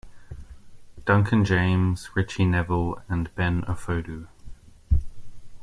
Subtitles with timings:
[1.05, 4.25] Duncan James, Ritchie Neville and Ben Ofoedu.